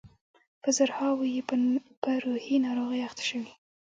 په 0.61 0.69
زرهاوو 0.77 1.31
یې 1.35 1.41
په 2.03 2.09
روحي 2.23 2.55
ناروغیو 2.65 3.07
اخته 3.07 3.23
شوي. 3.29 3.51